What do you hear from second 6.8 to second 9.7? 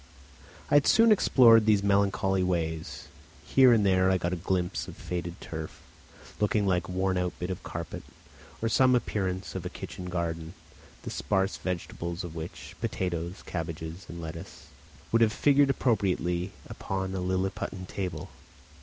a worn out bit of carpet, or some appearance of a